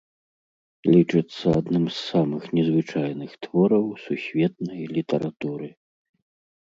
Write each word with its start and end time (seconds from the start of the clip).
Лічыцца 0.93 1.45
адным 1.59 1.85
з 1.91 1.93
самых 2.11 2.43
незвычайных 2.59 3.31
твораў 3.47 3.85
сусветнай 4.07 4.81
літаратуры. 4.97 5.67